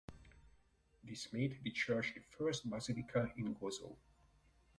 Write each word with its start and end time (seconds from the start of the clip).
This 1.03 1.31
made 1.31 1.61
the 1.63 1.69
church 1.69 2.15
the 2.15 2.21
first 2.21 2.67
basilica 2.67 3.31
in 3.37 3.53
Gozo. 3.53 3.97